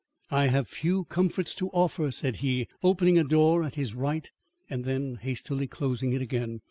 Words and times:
"I 0.31 0.47
have 0.47 0.67
few 0.67 1.03
comforts 1.05 1.53
to 1.53 1.69
offer," 1.69 2.09
said 2.09 2.37
he, 2.37 2.67
opening 2.81 3.19
a 3.19 3.23
door 3.23 3.63
at 3.63 3.75
his 3.75 3.93
right 3.93 4.27
and 4.67 4.83
then 4.83 5.19
hastily 5.21 5.67
closing 5.67 6.11
it 6.13 6.23
again. 6.23 6.59